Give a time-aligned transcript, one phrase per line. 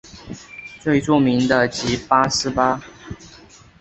[0.79, 2.81] 最著名的即八思巴。